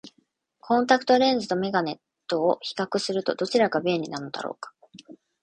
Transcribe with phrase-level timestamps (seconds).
[0.61, 4.73] コンタクトレンズと眼鏡とを比較すると、どちらが便利なのだろうか。